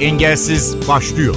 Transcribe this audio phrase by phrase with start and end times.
[0.00, 1.34] Engelsiz başlıyor.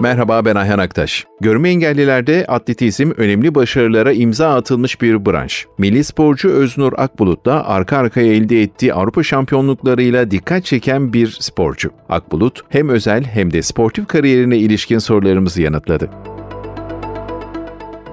[0.00, 1.26] Merhaba ben Ayhan Aktaş.
[1.40, 5.66] Görme engellilerde atletizm önemli başarılara imza atılmış bir branş.
[5.78, 11.90] Milli sporcu Öznur Akbulut da arka arkaya elde ettiği Avrupa şampiyonluklarıyla dikkat çeken bir sporcu.
[12.08, 16.10] Akbulut hem özel hem de sportif kariyerine ilişkin sorularımızı yanıtladı.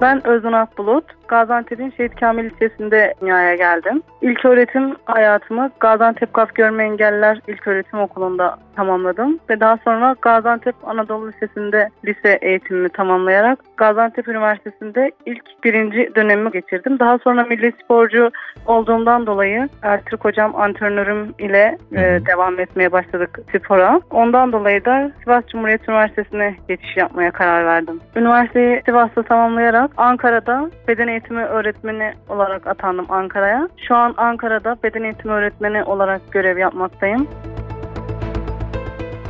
[0.00, 1.04] Ben Özün Akbulut.
[1.28, 4.02] Gaziantep'in Şehit Kamil Lisesi'nde dünyaya geldim.
[4.22, 9.38] İlk öğretim hayatımı Gaziantep Gaf Görme Engelliler İlk Öğretim Okulu'nda tamamladım.
[9.50, 16.98] Ve daha sonra Gaziantep Anadolu Lisesi'nde lise eğitimimi tamamlayarak Gaziantep Üniversitesi'nde ilk birinci dönemimi geçirdim.
[16.98, 18.30] Daha sonra milli sporcu
[18.66, 24.00] olduğumdan dolayı Ertürk Hocam antrenörüm ile e, devam etmeye başladık spora.
[24.10, 28.00] Ondan dolayı da Sivas Cumhuriyet Üniversitesi'ne geçiş yapmaya karar verdim.
[28.16, 33.68] Üniversiteyi Sivas'ta tamamlayarak Ankara'da beden eğitimi öğretmeni olarak atandım Ankara'ya.
[33.88, 37.28] Şu an Ankara'da beden eğitimi öğretmeni olarak görev yapmaktayım.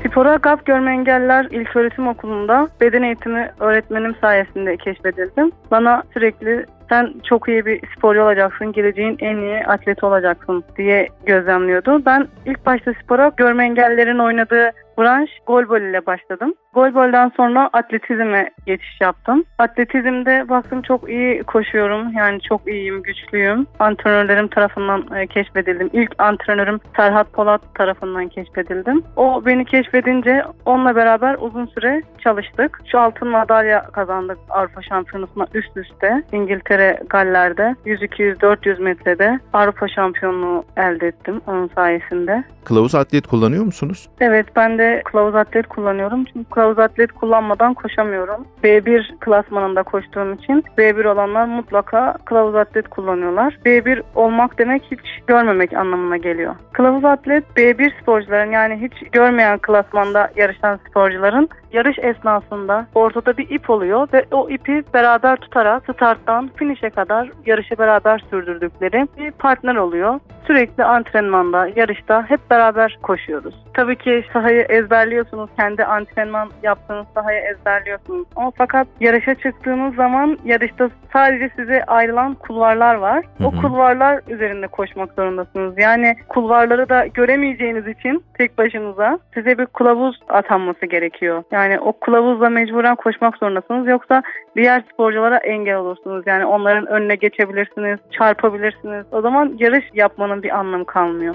[0.06, 5.52] Spora GAP Görme Engelliler İlköğretim Okulu'nda beden eğitimi öğretmenim sayesinde keşfedildim.
[5.70, 12.02] Bana sürekli sen çok iyi bir sporcu olacaksın, geleceğin en iyi atleti olacaksın diye gözlemliyordu.
[12.06, 16.54] Ben ilk başta spora görme engellilerin oynadığı branş golbol ile başladım.
[16.74, 19.44] Golbol'dan sonra atletizme geçiş yaptım.
[19.58, 22.12] Atletizmde baktım çok iyi koşuyorum.
[22.12, 23.66] Yani çok iyiyim, güçlüyüm.
[23.78, 25.90] Antrenörlerim tarafından e, keşfedildim.
[25.92, 29.02] İlk antrenörüm Serhat Polat tarafından keşfedildim.
[29.16, 32.80] O beni keşfedince onunla beraber uzun süre çalıştık.
[32.92, 36.22] Şu altın madalya kazandık Avrupa Şampiyonası'na üst üste.
[36.32, 42.44] İngiltere, Galler'de 100, 200, 400 metrede Avrupa şampiyonluğu elde ettim onun sayesinde.
[42.64, 44.08] Kılavuz atlet kullanıyor musunuz?
[44.20, 46.24] Evet ben de kılavuz atlet kullanıyorum.
[46.24, 48.46] Çünkü kılavuz atlet kullanmadan koşamıyorum.
[48.64, 53.58] B1 klasmanında koştuğum için B1 olanlar mutlaka kılavuz atlet kullanıyorlar.
[53.64, 56.54] B1 olmak demek hiç görmemek anlamına geliyor.
[56.72, 63.70] Kılavuz atlet B1 sporcuların yani hiç görmeyen klasmanda yarışan sporcuların yarış esnasında ortada bir ip
[63.70, 70.20] oluyor ve o ipi beraber tutarak starttan finish'e kadar yarışı beraber sürdürdükleri bir partner oluyor.
[70.46, 73.54] Sürekli antrenmanda, yarışta hep beraber koşuyoruz.
[73.74, 78.26] Tabii ki sahayı ezberliyorsunuz, kendi antrenman yaptığınız sahayı ezberliyorsunuz.
[78.36, 83.24] Ama fakat yarışa çıktığınız zaman yarışta sadece size ayrılan kulvarlar var.
[83.44, 85.74] O kulvarlar üzerinde koşmak zorundasınız.
[85.78, 91.42] Yani kulvarları da göremeyeceğiniz için tek başınıza size bir kılavuz atanması gerekiyor.
[91.50, 93.86] Yani o kılavuzla mecburen koşmak zorundasınız.
[93.86, 94.22] Yoksa
[94.56, 96.22] diğer sporculara engel olursunuz.
[96.26, 99.06] Yani onların önüne geçebilirsiniz, çarpabilirsiniz.
[99.12, 101.34] O zaman yarış yapmanın bir anlamı kalmıyor.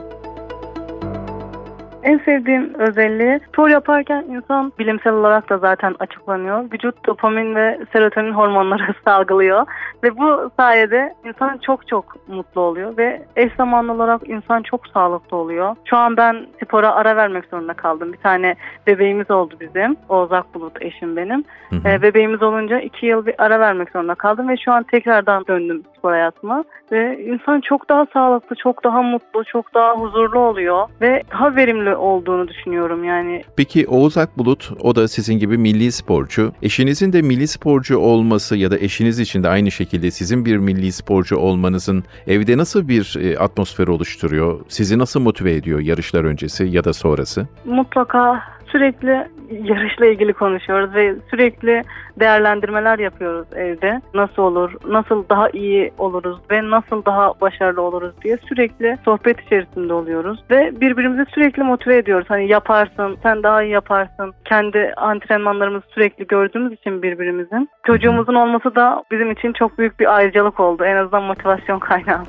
[2.03, 6.71] En sevdiğim özelliği spor yaparken insan bilimsel olarak da zaten açıklanıyor.
[6.73, 9.65] Vücut dopamin ve serotonin hormonları salgılıyor
[10.03, 15.37] ve bu sayede insan çok çok mutlu oluyor ve eş zamanlı olarak insan çok sağlıklı
[15.37, 15.75] oluyor.
[15.85, 18.13] Şu an ben spora ara vermek zorunda kaldım.
[18.13, 18.55] Bir tane
[18.87, 19.97] bebeğimiz oldu bizim.
[20.09, 21.43] Oğuz Akbulut eşim benim.
[21.69, 21.89] Hı hı.
[21.89, 25.83] E, bebeğimiz olunca iki yıl bir ara vermek zorunda kaldım ve şu an tekrardan döndüm
[26.01, 26.63] spor hayatıma.
[26.91, 31.95] Ve insan çok daha sağlıklı, çok daha mutlu, çok daha huzurlu oluyor ve daha verimli
[31.95, 33.41] olduğunu düşünüyorum yani.
[33.57, 36.51] Peki Oğuz Akbulut, o da sizin gibi milli sporcu.
[36.61, 40.91] Eşinizin de milli sporcu olması ya da eşiniz için de aynı şekilde sizin bir milli
[40.91, 44.59] sporcu olmanızın evde nasıl bir e, atmosfer oluşturuyor?
[44.67, 47.47] Sizi nasıl motive ediyor yarışlar öncesi ya da sonrası?
[47.65, 51.83] Mutlaka sürekli yarışla ilgili konuşuyoruz ve sürekli
[52.19, 54.01] değerlendirmeler yapıyoruz evde.
[54.13, 59.93] Nasıl olur, nasıl daha iyi oluruz ve nasıl daha başarılı oluruz diye sürekli sohbet içerisinde
[59.93, 62.25] oluyoruz ve birbirimizi sürekli motive ediyoruz.
[62.29, 64.33] Hani yaparsın, sen daha iyi yaparsın.
[64.45, 67.69] Kendi antrenmanlarımızı sürekli gördüğümüz için birbirimizin.
[67.85, 70.83] Çocuğumuzun olması da bizim için çok büyük bir ayrıcalık oldu.
[70.83, 72.23] En azından motivasyon kaynağı.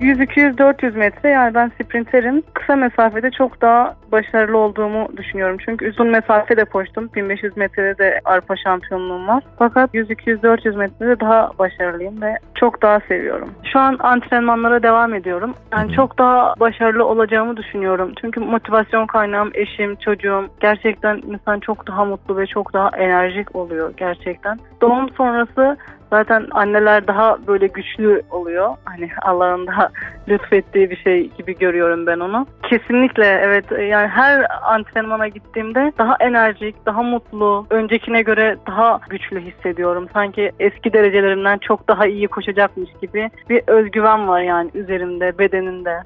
[0.00, 2.42] 100, 200, 400 metre yani ben sprinterim.
[2.54, 5.56] Kısa mesafede çok daha başarılı olduğumu düşünüyorum.
[5.64, 7.10] Çünkü uzun mesafe de koştum.
[7.14, 9.44] 1500 metrede de Avrupa şampiyonluğum var.
[9.58, 13.50] Fakat 100, 200, 400 metrede daha başarılıyım ve çok daha seviyorum.
[13.72, 15.54] Şu an antrenmanlara devam ediyorum.
[15.72, 18.12] Yani çok daha başarılı olacağımı düşünüyorum.
[18.20, 20.48] Çünkü motivasyon kaynağım eşim, çocuğum.
[20.60, 24.58] Gerçekten insan çok daha mutlu ve çok daha enerjik oluyor gerçekten.
[24.80, 25.76] Doğum sonrası
[26.10, 28.76] Zaten anneler daha böyle güçlü oluyor.
[28.84, 29.88] Hani Allah'ın daha
[30.28, 32.46] lütfettiği bir şey gibi görüyorum ben onu.
[32.62, 40.08] Kesinlikle evet yani her antrenmana gittiğimde daha enerjik, daha mutlu, öncekine göre daha güçlü hissediyorum.
[40.12, 46.02] Sanki eski derecelerimden çok daha iyi koşacakmış gibi bir özgüven var yani üzerimde, bedenimde.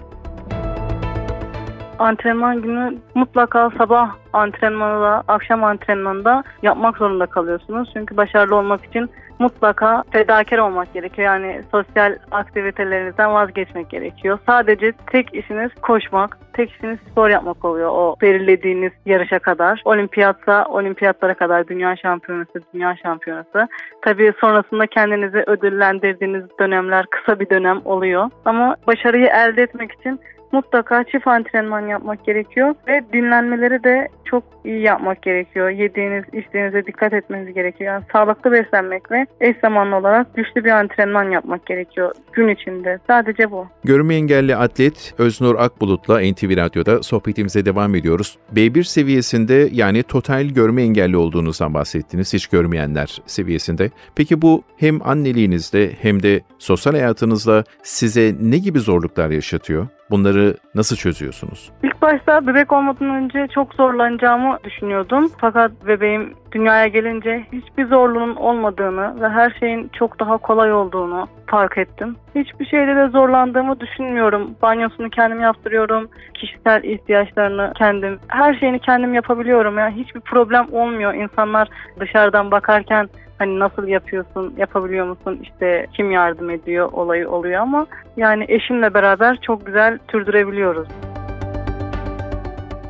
[2.01, 7.91] Antrenman günü mutlaka sabah antrenmanı akşam antrenmanında yapmak zorunda kalıyorsunuz.
[7.95, 11.29] Çünkü başarılı olmak için mutlaka fedakar olmak gerekiyor.
[11.29, 14.39] Yani sosyal aktivitelerinizden vazgeçmek gerekiyor.
[14.47, 19.83] Sadece tek işiniz koşmak, tek işiniz spor yapmak oluyor o belirlediğiniz yarışa kadar.
[19.85, 23.69] Olimpiyatsa olimpiyatlara kadar dünya şampiyonası, dünya şampiyonası.
[24.03, 28.31] Tabii sonrasında kendinizi ödüllendirdiğiniz dönemler kısa bir dönem oluyor.
[28.45, 30.21] Ama başarıyı elde etmek için
[30.53, 32.75] mutlaka çift antrenman yapmak gerekiyor.
[32.89, 35.71] Ve dinlenmeleri de çok iyi yapmak gerekiyor.
[35.71, 37.93] Yediğiniz, içtiğinize dikkat etmeniz gerekiyor.
[37.93, 42.99] Yani sağlıklı beslenmek ve eş zamanlı olarak güçlü bir antrenman yapmak gerekiyor gün içinde.
[43.07, 43.67] Sadece bu.
[43.85, 48.39] Görme engelli atlet Öznur Akbulut'la NTV Radyo'da sohbetimize devam ediyoruz.
[48.55, 53.91] B1 seviyesinde yani total görme engelli olduğunuzdan bahsettiniz, hiç görmeyenler seviyesinde.
[54.17, 59.87] Peki bu hem anneliğinizde hem de sosyal hayatınızda size ne gibi zorluklar yaşatıyor?
[60.11, 61.71] Bunları nasıl çözüyorsunuz?
[62.03, 65.31] Başta bebek olmadan önce çok zorlanacağımı düşünüyordum.
[65.39, 71.79] Fakat bebeğim dünyaya gelince hiçbir zorluğun olmadığını ve her şeyin çok daha kolay olduğunu fark
[71.79, 72.17] ettim.
[72.35, 74.51] Hiçbir şeyde de zorlandığımı düşünmüyorum.
[74.63, 76.09] Banyosunu kendim yaptırıyorum.
[76.35, 79.79] Kişisel ihtiyaçlarını kendim, her şeyini kendim yapabiliyorum.
[79.79, 81.15] Yani hiçbir problem olmuyor.
[81.15, 81.69] İnsanlar
[82.01, 83.09] dışarıdan bakarken
[83.39, 87.87] hani nasıl yapıyorsun, yapabiliyor musun, işte kim yardım ediyor olayı oluyor ama
[88.17, 90.89] yani eşimle beraber çok güzel sürdürebiliyoruz.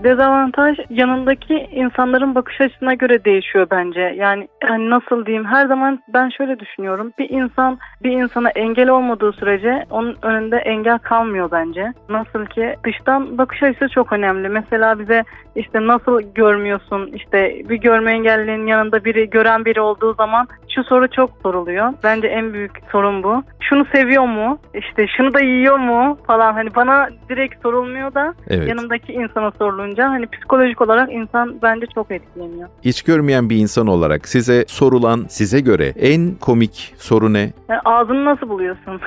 [0.05, 4.00] Dezavantaj yanındaki insanların bakış açısına göre değişiyor bence.
[4.00, 7.12] Yani hani nasıl diyeyim her zaman ben şöyle düşünüyorum.
[7.19, 11.93] Bir insan bir insana engel olmadığı sürece onun önünde engel kalmıyor bence.
[12.08, 14.49] Nasıl ki dıştan bakış açısı çok önemli.
[14.49, 15.25] Mesela bize
[15.56, 21.08] işte nasıl görmüyorsun işte bir görme engellinin yanında biri gören biri olduğu zaman şu soru
[21.08, 21.93] çok soruluyor.
[22.02, 23.43] Bence en büyük sorun bu.
[23.61, 24.58] Şunu seviyor mu?
[24.75, 26.19] İşte şunu da yiyor mu?
[26.26, 28.69] Falan hani bana direkt sorulmuyor da evet.
[28.69, 32.69] yanımdaki insana sorulunca hani psikolojik olarak insan bence çok etkileniyor.
[32.84, 37.52] Hiç görmeyen bir insan olarak size sorulan size göre en komik soru ne?
[37.69, 39.00] Yani ağzını nasıl buluyorsun?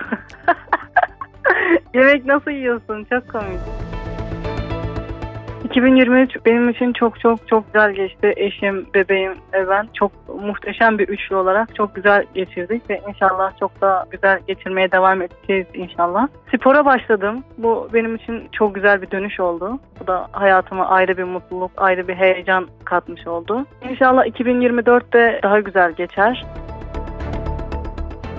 [1.94, 3.06] Yemek nasıl yiyorsun?
[3.10, 3.83] Çok komik.
[5.74, 8.34] 2023 benim için çok çok çok güzel geçti.
[8.36, 10.12] Eşim, bebeğim ve ben çok
[10.42, 15.68] muhteşem bir üçlü olarak çok güzel geçirdik ve inşallah çok da güzel geçirmeye devam edeceğiz
[15.74, 16.28] inşallah.
[16.56, 17.44] Spora başladım.
[17.58, 19.80] Bu benim için çok güzel bir dönüş oldu.
[20.00, 23.66] Bu da hayatıma ayrı bir mutluluk, ayrı bir heyecan katmış oldu.
[23.90, 26.46] İnşallah 2024'te daha güzel geçer.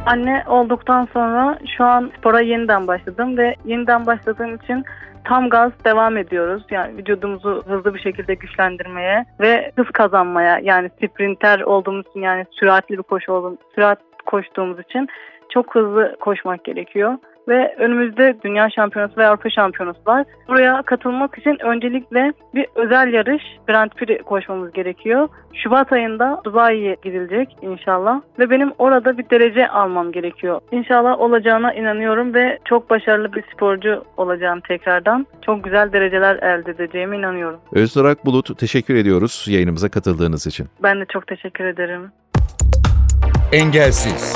[0.06, 4.84] Anne olduktan sonra şu an spora yeniden başladım ve yeniden başladığım için
[5.24, 6.62] tam gaz devam ediyoruz.
[6.70, 12.98] Yani vücudumuzu hızlı bir şekilde güçlendirmeye ve hız kazanmaya yani sprinter olduğumuz için yani süratli
[12.98, 15.08] bir koşu olduğumuz, sürat koştuğumuz için
[15.48, 17.14] çok hızlı koşmak gerekiyor
[17.48, 20.24] ve önümüzde Dünya Şampiyonası ve Avrupa Şampiyonası var.
[20.48, 25.28] Buraya katılmak için öncelikle bir özel yarış Grand Prix koşmamız gerekiyor.
[25.54, 30.60] Şubat ayında Dubai'ye gidilecek inşallah ve benim orada bir derece almam gerekiyor.
[30.72, 35.26] İnşallah olacağına inanıyorum ve çok başarılı bir sporcu olacağım tekrardan.
[35.42, 37.60] Çok güzel dereceler elde edeceğime inanıyorum.
[37.72, 40.66] Özdur Bulut teşekkür ediyoruz yayınımıza katıldığınız için.
[40.82, 42.12] Ben de çok teşekkür ederim.
[43.52, 44.34] Engelsiz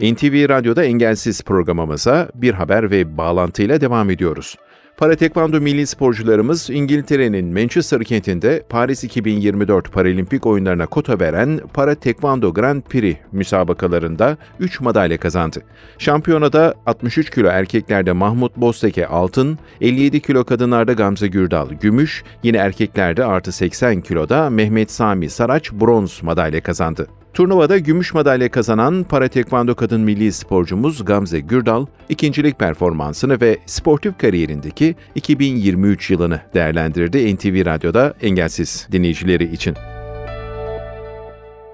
[0.00, 4.56] NTV Radyo'da Engelsiz programımıza bir haber ve bağlantıyla devam ediyoruz.
[4.96, 12.54] Para tekvando milli sporcularımız İngiltere'nin Manchester kentinde Paris 2024 Paralimpik oyunlarına kota veren Para Tekvando
[12.54, 15.62] Grand Prix müsabakalarında 3 madalya kazandı.
[15.98, 23.24] Şampiyonada 63 kilo erkeklerde Mahmut Bosteke altın, 57 kilo kadınlarda Gamze Gürdal gümüş, yine erkeklerde
[23.24, 27.06] artı 80 kiloda Mehmet Sami Saraç bronz madalya kazandı.
[27.34, 34.18] Turnuvada gümüş madalya kazanan para tekvando kadın milli sporcumuz Gamze Gürdal, ikincilik performansını ve sportif
[34.18, 39.74] kariyerindeki 2023 yılını değerlendirdi NTV Radyo'da engelsiz dinleyicileri için.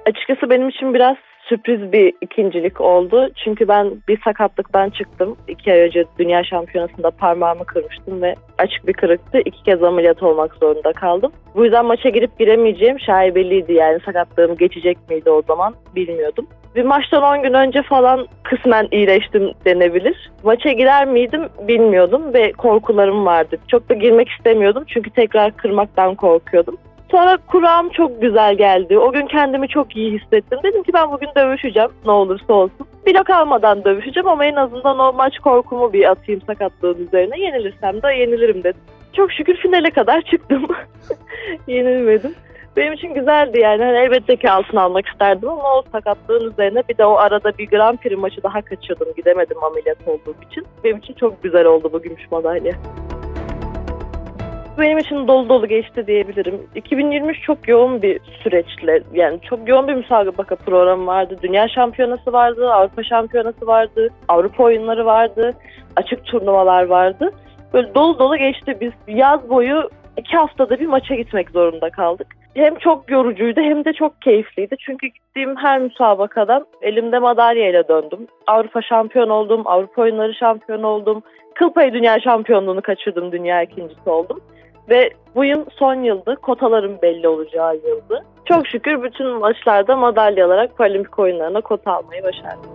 [0.07, 1.17] Açıkçası benim için biraz
[1.49, 3.29] sürpriz bir ikincilik oldu.
[3.45, 5.37] Çünkü ben bir sakatlıktan çıktım.
[5.49, 9.39] İki ay önce dünya şampiyonasında parmağımı kırmıştım ve açık bir kırıktı.
[9.45, 11.33] İki kez ameliyat olmak zorunda kaldım.
[11.55, 16.47] Bu yüzden maça girip giremeyeceğim şaibeliydi yani sakatlığım geçecek miydi o zaman bilmiyordum.
[16.77, 20.31] Bir maçtan 10 gün önce falan kısmen iyileştim denebilir.
[20.45, 23.57] Maça girer miydim bilmiyordum ve korkularım vardı.
[23.69, 26.77] Çok da girmek istemiyordum çünkü tekrar kırmaktan korkuyordum.
[27.11, 28.99] Sonra kuram çok güzel geldi.
[28.99, 30.59] O gün kendimi çok iyi hissettim.
[30.65, 32.87] Dedim ki ben bugün dövüşeceğim ne olursa olsun.
[33.07, 37.41] Blok almadan dövüşeceğim ama en azından o maç korkumu bir atayım sakatlığın üzerine.
[37.41, 38.81] Yenilirsem de yenilirim dedim.
[39.13, 40.67] Çok şükür finale kadar çıktım.
[41.67, 42.35] Yenilmedim.
[42.77, 43.85] Benim için güzeldi yani.
[43.85, 47.67] Hani elbette ki altın almak isterdim ama o sakatlığın üzerine bir de o arada bir
[47.67, 49.09] Grand Prix maçı daha kaçırdım.
[49.17, 50.65] Gidemedim ameliyat olduğum için.
[50.85, 52.73] Benim için çok güzel oldu bu gümüş madalya.
[54.79, 56.61] Benim için dolu dolu geçti diyebilirim.
[56.75, 61.37] 2023 çok yoğun bir süreçle yani çok yoğun bir müsabaka programı vardı.
[61.43, 65.55] Dünya şampiyonası vardı, Avrupa şampiyonası vardı, Avrupa oyunları vardı,
[65.97, 67.33] açık turnuvalar vardı.
[67.73, 68.77] Böyle dolu dolu geçti.
[68.81, 72.27] Biz yaz boyu iki haftada bir maça gitmek zorunda kaldık.
[72.55, 74.77] Hem çok yorucuydu hem de çok keyifliydi.
[74.87, 78.27] Çünkü gittiğim her müsabakadan elimde madalyayla döndüm.
[78.47, 81.23] Avrupa şampiyon oldum, Avrupa oyunları şampiyon oldum.
[81.55, 84.41] Kıl payı dünya şampiyonluğunu kaçırdım, dünya ikincisi oldum.
[84.91, 88.25] Ve bu yıl son yıldı, kotaların belli olacağı yıldı.
[88.45, 92.71] Çok şükür bütün maçlarda madalya alarak paralimpik oyunlarına kota almayı başardım.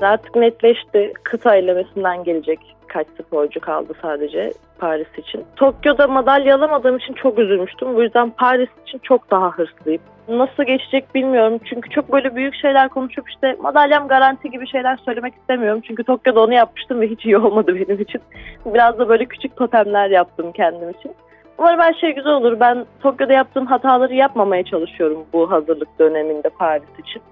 [0.00, 1.12] Artık netleşti.
[1.22, 5.44] Kıta elemesinden gelecek kaç sporcu kaldı sadece Paris için.
[5.56, 7.96] Tokyo'da madalya alamadığım için çok üzülmüştüm.
[7.96, 10.02] Bu yüzden Paris için çok daha hırslıyım.
[10.28, 11.60] Nasıl geçecek bilmiyorum.
[11.64, 15.80] Çünkü çok böyle büyük şeyler konuşup işte madalyam garanti gibi şeyler söylemek istemiyorum.
[15.86, 18.20] Çünkü Tokyo'da onu yapmıştım ve hiç iyi olmadı benim için.
[18.66, 21.12] Biraz da böyle küçük totemler yaptım kendim için.
[21.58, 22.60] Umarım her şey güzel olur.
[22.60, 27.22] Ben Tokyo'da yaptığım hataları yapmamaya çalışıyorum bu hazırlık döneminde Paris için.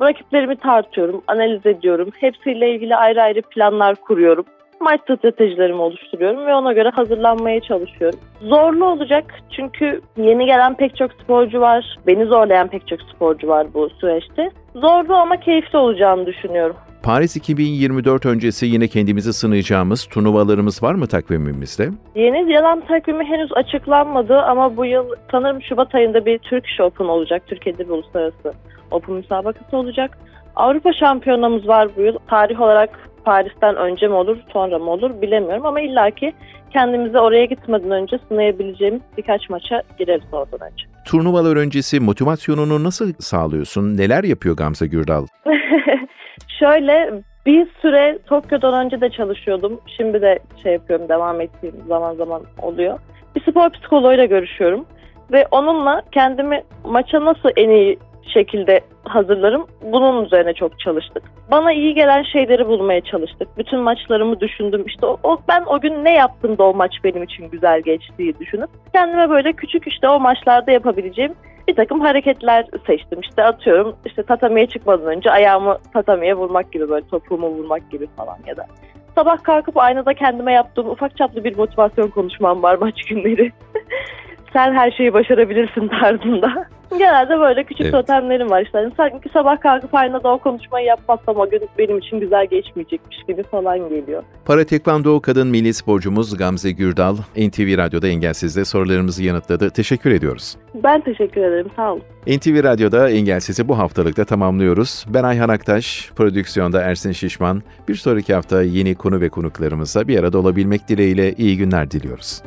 [0.00, 2.08] Rakiplerimi tartıyorum, analiz ediyorum.
[2.20, 4.44] Hepsiyle ilgili ayrı ayrı planlar kuruyorum
[4.82, 8.20] maç stratejilerimi oluşturuyorum ve ona göre hazırlanmaya çalışıyorum.
[8.40, 9.24] Zorlu olacak
[9.56, 11.98] çünkü yeni gelen pek çok sporcu var.
[12.06, 14.50] Beni zorlayan pek çok sporcu var bu süreçte.
[14.74, 16.76] Zorlu ama keyifli olacağını düşünüyorum.
[17.02, 21.88] Paris 2024 öncesi yine kendimizi sınayacağımız turnuvalarımız var mı takvimimizde?
[22.14, 27.42] Yeni yalan takvimi henüz açıklanmadı ama bu yıl sanırım Şubat ayında bir Türk Open olacak.
[27.46, 28.52] Türkiye'de bir uluslararası
[28.90, 30.18] Open müsabakası olacak.
[30.56, 32.18] Avrupa şampiyonamız var bu yıl.
[32.28, 36.32] Tarih olarak Paris'ten önce mi olur sonra mı olur bilemiyorum ama illaki
[36.72, 40.84] kendimizi oraya gitmeden önce sınayabileceğimiz birkaç maça gireriz oradan önce.
[41.06, 43.96] Turnuvalar öncesi motivasyonunu nasıl sağlıyorsun?
[43.96, 45.26] Neler yapıyor Gamze Gürdal?
[46.58, 49.80] Şöyle bir süre Tokyo'dan önce de çalışıyordum.
[49.96, 52.98] Şimdi de şey yapıyorum devam ettiğim zaman zaman oluyor.
[53.36, 54.86] Bir spor psikoloğuyla görüşüyorum.
[55.32, 57.98] Ve onunla kendimi maça nasıl en iyi
[58.34, 59.66] şekilde hazırlarım.
[59.82, 61.22] Bunun üzerine çok çalıştık.
[61.50, 63.48] Bana iyi gelen şeyleri bulmaya çalıştık.
[63.58, 64.84] Bütün maçlarımı düşündüm.
[64.86, 68.38] İşte o, o ben o gün ne yaptım da o maç benim için güzel geçtiği
[68.38, 71.34] düşünüp kendime böyle küçük işte o maçlarda yapabileceğim
[71.68, 73.20] bir takım hareketler seçtim.
[73.20, 78.38] İşte atıyorum işte tatamiye çıkmadan önce ayağımı tatamiye vurmak gibi böyle topuğumu vurmak gibi falan
[78.46, 78.66] ya da
[79.14, 83.52] sabah kalkıp aynada kendime yaptığım ufak çaplı bir motivasyon konuşmam var maç günleri.
[84.52, 86.66] Sen her şeyi başarabilirsin tarzında.
[86.98, 87.92] Genelde böyle küçük evet.
[87.92, 88.78] totemlerim var işte.
[88.78, 93.42] Yani sanki sabah kalkıp aynada o konuşmayı yapmazsam o gün benim için güzel geçmeyecekmiş gibi
[93.42, 94.22] falan geliyor.
[94.44, 99.70] Para Tekvando kadın milli sporcumuz Gamze Gürdal, NTV Radyo'da Engelsiz'de sorularımızı yanıtladı.
[99.70, 100.56] Teşekkür ediyoruz.
[100.74, 101.70] Ben teşekkür ederim.
[101.76, 102.02] Sağ olun.
[102.26, 105.06] NTV Radyo'da Engelsiz'i bu haftalıkta tamamlıyoruz.
[105.08, 107.62] Ben Ayhan Aktaş, prodüksiyonda Ersin Şişman.
[107.88, 112.42] Bir sonraki hafta yeni konu ve konuklarımızla bir arada olabilmek dileğiyle iyi günler diliyoruz.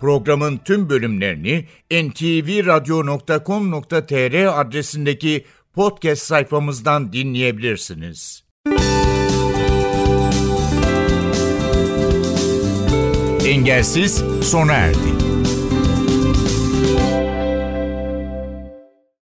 [0.00, 8.44] Programın tüm bölümlerini ntvradio.com.tr adresindeki podcast sayfamızdan dinleyebilirsiniz.
[13.46, 15.27] Engelsiz sona erdi.